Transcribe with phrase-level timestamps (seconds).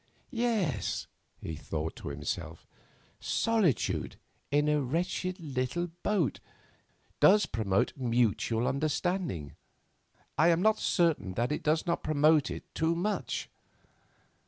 [0.33, 1.05] "Yes,"
[1.43, 2.65] he thought to himself,
[3.19, 4.15] "'solitude
[4.49, 6.39] in a wretched little boat'
[7.19, 9.55] does promote mutual understanding.
[10.39, 13.47] I am not certain that it does not promote it too much."